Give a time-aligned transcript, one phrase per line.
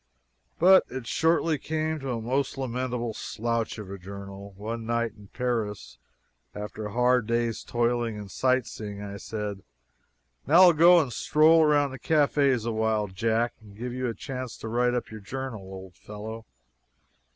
[0.57, 5.99] But it shortly became a most lamentable "slouch of a journal." One night in Paris,
[6.55, 9.61] after a hard day's toil in sightseeing, I said:
[10.47, 14.57] "Now I'll go and stroll around the cafes awhile, Jack, and give you a chance
[14.57, 16.47] to write up your journal, old fellow."